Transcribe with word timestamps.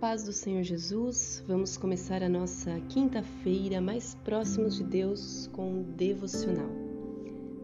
paz 0.00 0.24
do 0.24 0.32
Senhor 0.32 0.62
Jesus, 0.62 1.44
vamos 1.46 1.76
começar 1.76 2.22
a 2.22 2.28
nossa 2.28 2.80
quinta-feira 2.88 3.82
mais 3.82 4.14
próximos 4.24 4.76
de 4.76 4.82
Deus 4.82 5.46
com 5.52 5.80
o 5.80 5.84
devocional. 5.84 6.70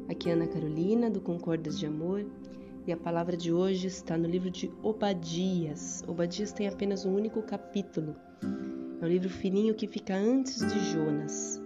Aqui 0.06 0.28
é 0.28 0.34
Ana 0.34 0.46
Carolina, 0.46 1.08
do 1.08 1.18
Concordas 1.18 1.78
de 1.78 1.86
Amor, 1.86 2.26
e 2.86 2.92
a 2.92 2.96
palavra 2.96 3.38
de 3.38 3.50
hoje 3.50 3.86
está 3.86 4.18
no 4.18 4.28
livro 4.28 4.50
de 4.50 4.70
Obadias. 4.82 6.04
Obadias 6.06 6.52
tem 6.52 6.68
apenas 6.68 7.06
um 7.06 7.14
único 7.14 7.40
capítulo, 7.40 8.14
é 9.00 9.04
um 9.06 9.08
livro 9.08 9.30
fininho 9.30 9.74
que 9.74 9.86
fica 9.86 10.14
antes 10.14 10.58
de 10.58 10.78
Jonas. 10.92 11.58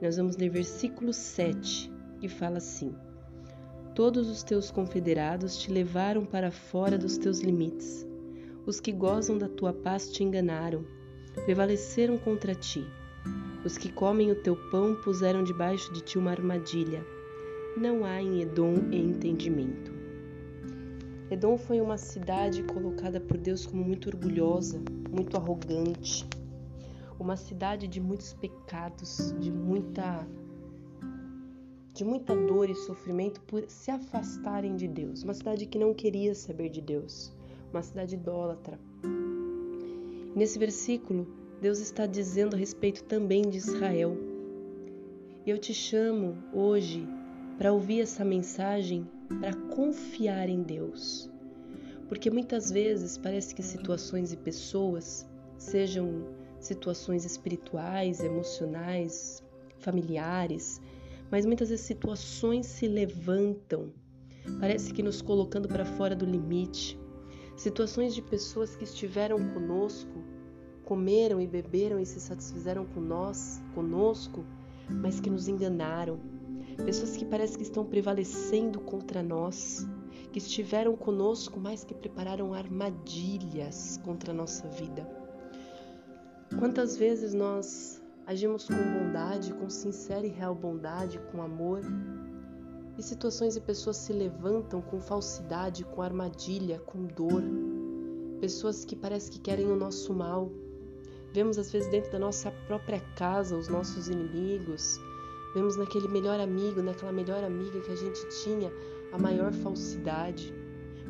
Nós 0.00 0.16
vamos 0.16 0.36
ler 0.36 0.50
versículo 0.50 1.12
7, 1.12 1.92
que 2.20 2.28
fala 2.28 2.56
assim: 2.56 2.92
Todos 3.94 4.28
os 4.28 4.42
teus 4.42 4.68
confederados 4.68 5.56
te 5.56 5.70
levaram 5.70 6.24
para 6.24 6.50
fora 6.50 6.98
dos 6.98 7.16
teus 7.16 7.38
limites 7.38 8.10
os 8.64 8.78
que 8.78 8.92
gozam 8.92 9.36
da 9.36 9.48
tua 9.48 9.72
paz 9.72 10.10
te 10.10 10.22
enganaram, 10.22 10.84
prevaleceram 11.44 12.16
contra 12.16 12.54
ti. 12.54 12.86
Os 13.64 13.76
que 13.76 13.90
comem 13.90 14.30
o 14.30 14.36
teu 14.36 14.56
pão 14.70 14.94
puseram 15.02 15.42
debaixo 15.42 15.92
de 15.92 16.00
ti 16.00 16.16
uma 16.16 16.30
armadilha. 16.30 17.04
Não 17.76 18.04
há 18.04 18.22
em 18.22 18.40
Edom 18.42 18.74
entendimento. 18.92 19.92
Edom 21.30 21.56
foi 21.56 21.80
uma 21.80 21.96
cidade 21.96 22.62
colocada 22.62 23.20
por 23.20 23.36
Deus 23.36 23.66
como 23.66 23.82
muito 23.82 24.08
orgulhosa, 24.08 24.80
muito 25.10 25.36
arrogante. 25.36 26.24
Uma 27.18 27.36
cidade 27.36 27.88
de 27.88 28.00
muitos 28.00 28.32
pecados, 28.32 29.34
de 29.40 29.50
muita 29.50 30.26
de 31.94 32.04
muita 32.04 32.34
dor 32.34 32.70
e 32.70 32.74
sofrimento 32.74 33.40
por 33.42 33.64
se 33.68 33.90
afastarem 33.90 34.76
de 34.76 34.88
Deus. 34.88 35.22
Uma 35.22 35.34
cidade 35.34 35.66
que 35.66 35.78
não 35.78 35.92
queria 35.92 36.34
saber 36.34 36.70
de 36.70 36.80
Deus 36.80 37.32
uma 37.72 37.82
cidade 37.82 38.14
idólatra. 38.14 38.78
Nesse 40.34 40.58
versículo, 40.58 41.26
Deus 41.60 41.78
está 41.78 42.06
dizendo 42.06 42.54
a 42.54 42.58
respeito 42.58 43.04
também 43.04 43.42
de 43.48 43.58
Israel. 43.58 44.16
E 45.44 45.50
eu 45.50 45.58
te 45.58 45.74
chamo 45.74 46.36
hoje 46.52 47.06
para 47.58 47.72
ouvir 47.72 48.00
essa 48.00 48.24
mensagem, 48.24 49.06
para 49.40 49.54
confiar 49.74 50.48
em 50.48 50.62
Deus. 50.62 51.30
Porque 52.08 52.30
muitas 52.30 52.70
vezes 52.70 53.16
parece 53.16 53.54
que 53.54 53.62
situações 53.62 54.32
e 54.32 54.36
pessoas, 54.36 55.26
sejam 55.56 56.26
situações 56.60 57.24
espirituais, 57.24 58.20
emocionais, 58.20 59.42
familiares, 59.78 60.80
mas 61.30 61.46
muitas 61.46 61.70
vezes 61.70 61.84
situações 61.84 62.66
se 62.66 62.86
levantam, 62.86 63.92
parece 64.60 64.92
que 64.92 65.02
nos 65.02 65.22
colocando 65.22 65.68
para 65.68 65.84
fora 65.84 66.14
do 66.14 66.24
limite, 66.24 66.98
situações 67.56 68.14
de 68.14 68.22
pessoas 68.22 68.74
que 68.74 68.84
estiveram 68.84 69.38
conosco, 69.50 70.22
comeram 70.84 71.40
e 71.40 71.46
beberam 71.46 72.00
e 72.00 72.06
se 72.06 72.20
satisfizeram 72.20 72.84
com 72.84 73.00
nós, 73.00 73.62
conosco, 73.74 74.44
mas 74.88 75.20
que 75.20 75.30
nos 75.30 75.48
enganaram. 75.48 76.18
Pessoas 76.84 77.16
que 77.16 77.24
parece 77.24 77.56
que 77.56 77.62
estão 77.62 77.84
prevalecendo 77.84 78.80
contra 78.80 79.22
nós, 79.22 79.86
que 80.32 80.38
estiveram 80.38 80.96
conosco, 80.96 81.60
mas 81.60 81.84
que 81.84 81.94
prepararam 81.94 82.54
armadilhas 82.54 84.00
contra 84.04 84.32
a 84.32 84.34
nossa 84.34 84.66
vida. 84.68 85.06
Quantas 86.58 86.96
vezes 86.96 87.32
nós 87.32 88.02
agimos 88.26 88.66
com 88.66 88.74
bondade, 88.74 89.52
com 89.54 89.68
sincera 89.68 90.26
e 90.26 90.30
real 90.30 90.54
bondade, 90.54 91.18
com 91.30 91.42
amor, 91.42 91.80
situações 93.04 93.56
e 93.56 93.60
pessoas 93.60 93.96
se 93.96 94.12
levantam 94.12 94.80
com 94.80 95.00
falsidade, 95.00 95.84
com 95.84 96.02
armadilha, 96.02 96.78
com 96.80 97.04
dor. 97.04 97.42
Pessoas 98.40 98.84
que 98.84 98.96
parece 98.96 99.30
que 99.30 99.38
querem 99.38 99.66
o 99.66 99.76
nosso 99.76 100.12
mal. 100.12 100.50
Vemos 101.32 101.58
às 101.58 101.70
vezes 101.70 101.90
dentro 101.90 102.12
da 102.12 102.18
nossa 102.18 102.50
própria 102.66 103.00
casa 103.16 103.56
os 103.56 103.68
nossos 103.68 104.08
inimigos. 104.08 104.98
Vemos 105.54 105.76
naquele 105.76 106.08
melhor 106.08 106.40
amigo, 106.40 106.82
naquela 106.82 107.12
melhor 107.12 107.44
amiga 107.44 107.80
que 107.80 107.92
a 107.92 107.96
gente 107.96 108.20
tinha 108.42 108.72
a 109.12 109.18
maior 109.18 109.52
falsidade. 109.52 110.52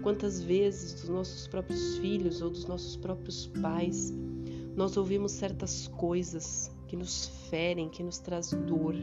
Quantas 0.03 0.41
vezes 0.41 0.95
dos 0.95 1.09
nossos 1.09 1.47
próprios 1.47 1.99
filhos 1.99 2.43
ou 2.43 2.51
dos 2.51 2.67
nossos 2.67 2.97
próprios 2.97 3.47
pais 3.61 4.13
nós 4.75 4.97
ouvimos 4.97 5.33
certas 5.33 5.87
coisas 5.89 6.71
que 6.89 6.97
nos 6.97 7.27
ferem, 7.51 7.89
que 7.89 8.03
nos 8.03 8.19
traz 8.19 8.51
dor. 8.53 8.95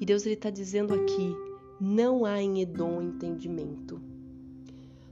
E 0.00 0.06
Deus 0.06 0.24
está 0.24 0.48
dizendo 0.48 0.94
aqui: 0.94 1.36
não 1.78 2.24
há 2.24 2.40
em 2.40 2.62
Edom 2.62 3.02
entendimento. 3.02 4.00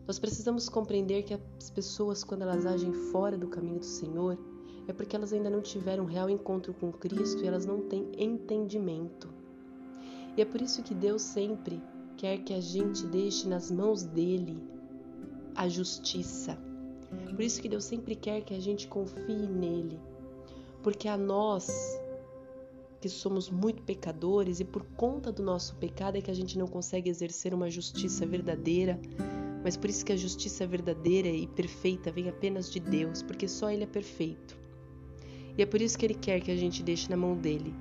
Nós 0.06 0.18
precisamos 0.18 0.70
compreender 0.70 1.24
que 1.24 1.34
as 1.34 1.68
pessoas, 1.68 2.24
quando 2.24 2.40
elas 2.40 2.64
agem 2.64 2.94
fora 3.12 3.36
do 3.36 3.48
caminho 3.48 3.80
do 3.80 3.84
Senhor, 3.84 4.38
é 4.86 4.92
porque 4.94 5.14
elas 5.14 5.34
ainda 5.34 5.50
não 5.50 5.60
tiveram 5.60 6.04
um 6.04 6.06
real 6.06 6.30
encontro 6.30 6.72
com 6.72 6.90
Cristo 6.90 7.44
e 7.44 7.46
elas 7.46 7.66
não 7.66 7.82
têm 7.82 8.10
entendimento. 8.16 9.28
E 10.34 10.40
é 10.40 10.46
por 10.46 10.62
isso 10.62 10.82
que 10.82 10.94
Deus 10.94 11.20
sempre 11.20 11.82
quer 12.16 12.38
que 12.38 12.54
a 12.54 12.60
gente 12.60 13.06
deixe 13.06 13.46
nas 13.46 13.70
mãos 13.70 14.02
dele 14.02 14.56
a 15.54 15.68
justiça. 15.68 16.58
Por 17.28 17.42
isso 17.42 17.60
que 17.60 17.68
Deus 17.68 17.84
sempre 17.84 18.14
quer 18.14 18.40
que 18.40 18.54
a 18.54 18.60
gente 18.60 18.88
confie 18.88 19.46
nele. 19.46 20.00
Porque 20.82 21.06
a 21.08 21.18
nós 21.18 21.68
que 23.00 23.08
somos 23.08 23.48
muito 23.48 23.82
pecadores 23.82 24.60
e 24.60 24.64
por 24.64 24.84
conta 24.96 25.30
do 25.30 25.42
nosso 25.42 25.76
pecado 25.76 26.16
é 26.16 26.20
que 26.20 26.30
a 26.30 26.34
gente 26.34 26.58
não 26.58 26.66
consegue 26.66 27.08
exercer 27.08 27.54
uma 27.54 27.70
justiça 27.70 28.26
verdadeira. 28.26 28.98
Mas 29.62 29.76
por 29.76 29.90
isso 29.90 30.04
que 30.04 30.12
a 30.12 30.16
justiça 30.16 30.66
verdadeira 30.66 31.28
e 31.28 31.46
perfeita 31.46 32.10
vem 32.10 32.28
apenas 32.28 32.70
de 32.70 32.80
Deus, 32.80 33.22
porque 33.22 33.46
só 33.46 33.70
Ele 33.70 33.84
é 33.84 33.86
perfeito. 33.86 34.56
E 35.56 35.62
é 35.62 35.66
por 35.66 35.80
isso 35.80 35.98
que 35.98 36.06
Ele 36.06 36.14
quer 36.14 36.40
que 36.40 36.50
a 36.50 36.56
gente 36.56 36.82
deixe 36.82 37.10
na 37.10 37.16
mão 37.16 37.36
dele. 37.36 37.74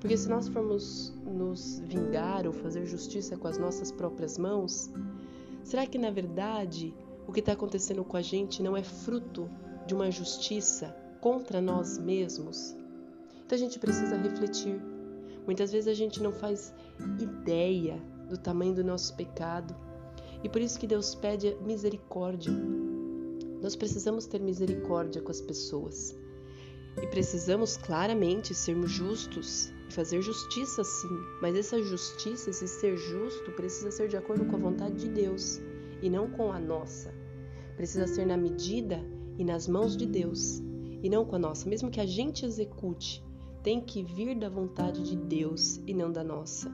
Porque 0.00 0.16
se 0.16 0.28
nós 0.28 0.48
formos 0.48 1.12
nos 1.24 1.80
vingar 1.80 2.46
ou 2.46 2.52
fazer 2.52 2.86
justiça 2.86 3.36
com 3.36 3.48
as 3.48 3.58
nossas 3.58 3.90
próprias 3.90 4.38
mãos, 4.38 4.90
será 5.64 5.86
que 5.86 5.98
na 5.98 6.10
verdade 6.10 6.94
o 7.26 7.32
que 7.32 7.40
está 7.40 7.52
acontecendo 7.52 8.04
com 8.04 8.16
a 8.16 8.22
gente 8.22 8.62
não 8.62 8.76
é 8.76 8.82
fruto 8.82 9.50
de 9.86 9.94
uma 9.94 10.10
justiça 10.10 10.94
contra 11.20 11.60
nós 11.60 11.98
mesmos? 11.98 12.76
Então 13.46 13.54
a 13.54 13.60
gente 13.60 13.78
precisa 13.78 14.16
refletir. 14.16 14.82
Muitas 15.46 15.70
vezes 15.70 15.86
a 15.86 15.94
gente 15.94 16.20
não 16.20 16.32
faz 16.32 16.74
ideia 17.20 17.96
do 18.28 18.36
tamanho 18.36 18.74
do 18.74 18.82
nosso 18.82 19.14
pecado 19.14 19.72
e 20.42 20.48
por 20.48 20.60
isso 20.60 20.80
que 20.80 20.86
Deus 20.86 21.14
pede 21.14 21.56
misericórdia. 21.64 22.52
Nós 23.62 23.76
precisamos 23.76 24.26
ter 24.26 24.40
misericórdia 24.40 25.22
com 25.22 25.30
as 25.30 25.40
pessoas 25.40 26.18
e 27.00 27.06
precisamos 27.06 27.76
claramente 27.76 28.52
sermos 28.52 28.90
justos 28.90 29.72
e 29.88 29.92
fazer 29.92 30.20
justiça 30.22 30.82
sim, 30.82 31.16
mas 31.40 31.54
essa 31.54 31.80
justiça, 31.80 32.50
esse 32.50 32.66
ser 32.66 32.96
justo, 32.96 33.52
precisa 33.52 33.92
ser 33.92 34.08
de 34.08 34.16
acordo 34.16 34.44
com 34.46 34.56
a 34.56 34.58
vontade 34.58 34.96
de 34.96 35.08
Deus 35.08 35.60
e 36.02 36.10
não 36.10 36.28
com 36.28 36.50
a 36.50 36.58
nossa. 36.58 37.14
Precisa 37.76 38.08
ser 38.08 38.26
na 38.26 38.36
medida 38.36 39.00
e 39.38 39.44
nas 39.44 39.68
mãos 39.68 39.96
de 39.96 40.04
Deus 40.04 40.60
e 41.00 41.08
não 41.08 41.24
com 41.24 41.36
a 41.36 41.38
nossa, 41.38 41.68
mesmo 41.68 41.92
que 41.92 42.00
a 42.00 42.06
gente 42.06 42.44
execute 42.44 43.24
tem 43.66 43.80
que 43.80 44.00
vir 44.00 44.38
da 44.38 44.48
vontade 44.48 45.02
de 45.02 45.16
Deus 45.16 45.80
e 45.88 45.92
não 45.92 46.12
da 46.12 46.22
nossa. 46.22 46.72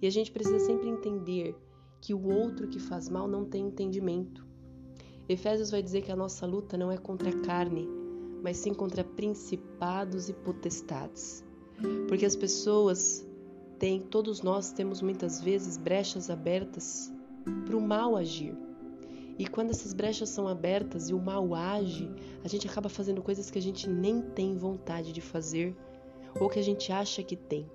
E 0.00 0.06
a 0.06 0.10
gente 0.10 0.30
precisa 0.30 0.60
sempre 0.60 0.88
entender 0.88 1.56
que 2.00 2.14
o 2.14 2.28
outro 2.28 2.68
que 2.68 2.78
faz 2.78 3.08
mal 3.08 3.26
não 3.26 3.44
tem 3.44 3.66
entendimento. 3.66 4.46
Efésios 5.28 5.72
vai 5.72 5.82
dizer 5.82 6.02
que 6.02 6.12
a 6.12 6.16
nossa 6.16 6.46
luta 6.46 6.76
não 6.76 6.92
é 6.92 6.96
contra 6.96 7.28
a 7.28 7.40
carne, 7.40 7.88
mas 8.40 8.56
sim 8.58 8.72
contra 8.72 9.02
principados 9.02 10.28
e 10.28 10.32
potestades. 10.32 11.44
Porque 12.06 12.24
as 12.24 12.36
pessoas 12.36 13.26
têm, 13.80 14.00
todos 14.00 14.42
nós 14.42 14.70
temos 14.70 15.02
muitas 15.02 15.40
vezes 15.40 15.76
brechas 15.76 16.30
abertas 16.30 17.12
para 17.66 17.76
o 17.76 17.80
mal 17.80 18.14
agir. 18.14 18.56
E 19.36 19.44
quando 19.48 19.70
essas 19.70 19.92
brechas 19.92 20.28
são 20.28 20.46
abertas 20.46 21.10
e 21.10 21.14
o 21.14 21.20
mal 21.20 21.52
age, 21.52 22.08
a 22.44 22.48
gente 22.48 22.68
acaba 22.68 22.88
fazendo 22.88 23.20
coisas 23.20 23.50
que 23.50 23.58
a 23.58 23.62
gente 23.62 23.90
nem 23.90 24.22
tem 24.22 24.56
vontade 24.56 25.12
de 25.12 25.20
fazer 25.20 25.76
ou 26.40 26.48
que 26.48 26.58
a 26.58 26.62
gente 26.62 26.92
acha 26.92 27.22
que 27.22 27.36
tem, 27.36 27.66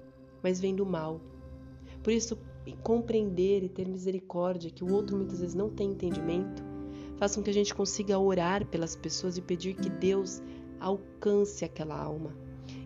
mas 0.44 0.60
vem 0.60 0.76
do 0.76 0.86
mal. 0.86 1.20
Por 2.04 2.12
isso, 2.12 2.38
compreender 2.84 3.64
e 3.64 3.70
ter 3.70 3.88
misericórdia 3.88 4.72
que 4.72 4.84
o 4.84 4.94
outro 4.94 5.18
muitas 5.18 5.40
vezes 5.40 5.56
não 5.56 5.70
tem 5.70 5.92
entendimento, 5.92 6.64
faz 7.18 7.36
com 7.36 7.44
que 7.44 7.50
a 7.50 7.54
gente 7.54 7.74
consiga 7.74 8.18
orar 8.18 8.66
pelas 8.66 8.96
pessoas 8.96 9.38
e 9.38 9.42
pedir 9.42 9.76
que 9.76 9.90
Deus 9.90 10.42
alcance 10.80 11.66
aquela 11.66 12.00
alma. 12.00 12.34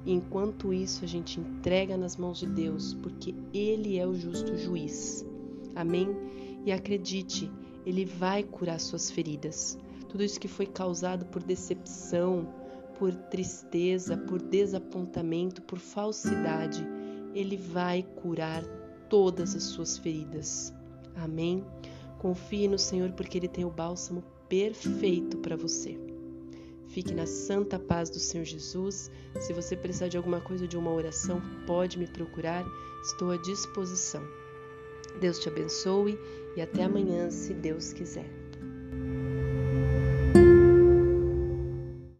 E 0.05 0.13
enquanto 0.13 0.73
isso, 0.73 1.03
a 1.03 1.07
gente 1.07 1.39
entrega 1.39 1.95
nas 1.97 2.17
mãos 2.17 2.39
de 2.39 2.47
Deus, 2.47 2.93
porque 2.95 3.35
Ele 3.53 3.97
é 3.97 4.07
o 4.07 4.15
justo 4.15 4.57
juiz. 4.57 5.25
Amém? 5.75 6.09
E 6.65 6.71
acredite, 6.71 7.51
Ele 7.85 8.05
vai 8.05 8.43
curar 8.43 8.79
suas 8.79 9.11
feridas. 9.11 9.77
Tudo 10.09 10.23
isso 10.23 10.39
que 10.39 10.47
foi 10.47 10.65
causado 10.65 11.25
por 11.25 11.43
decepção, 11.43 12.47
por 13.01 13.15
tristeza, 13.15 14.15
por 14.15 14.39
desapontamento, 14.39 15.59
por 15.63 15.79
falsidade, 15.79 16.87
Ele 17.33 17.57
vai 17.57 18.03
curar 18.03 18.63
todas 19.09 19.55
as 19.55 19.63
suas 19.63 19.97
feridas. 19.97 20.71
Amém? 21.15 21.65
Confie 22.19 22.67
no 22.67 22.77
Senhor 22.77 23.11
porque 23.13 23.39
Ele 23.39 23.47
tem 23.47 23.65
o 23.65 23.71
bálsamo 23.71 24.23
perfeito 24.47 25.39
para 25.39 25.57
você. 25.57 25.99
Fique 26.89 27.11
na 27.11 27.25
santa 27.25 27.79
paz 27.79 28.07
do 28.11 28.19
Senhor 28.19 28.45
Jesus. 28.45 29.09
Se 29.39 29.51
você 29.51 29.75
precisar 29.75 30.07
de 30.07 30.17
alguma 30.17 30.39
coisa, 30.39 30.67
de 30.67 30.77
uma 30.77 30.93
oração, 30.93 31.41
pode 31.65 31.97
me 31.97 32.05
procurar, 32.05 32.63
estou 33.01 33.31
à 33.31 33.37
disposição. 33.37 34.21
Deus 35.19 35.39
te 35.39 35.49
abençoe 35.49 36.19
e 36.55 36.61
até 36.61 36.83
amanhã, 36.83 37.31
se 37.31 37.51
Deus 37.51 37.93
quiser. 37.93 38.40